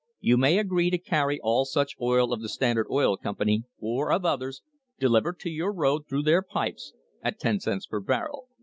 You 0.19 0.35
may 0.35 0.57
agree 0.57 0.89
to 0.89 0.97
carry 0.97 1.39
all 1.43 1.63
such 1.63 1.95
oil 2.01 2.33
of 2.33 2.41
the 2.41 2.49
Standard 2.49 2.87
Oil 2.89 3.17
Company, 3.17 3.65
or 3.79 4.11
of 4.11 4.25
others, 4.25 4.63
delivered 4.97 5.37
to 5.41 5.51
your 5.51 5.71
road 5.71 6.07
through 6.09 6.23
their 6.23 6.41
pipes, 6.41 6.93
at 7.21 7.39
ten 7.39 7.59
cents 7.59 7.85
per 7.85 7.99
barrel. 7.99 8.47